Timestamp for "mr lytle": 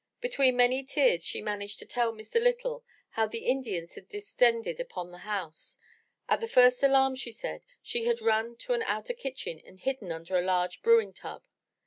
2.11-2.83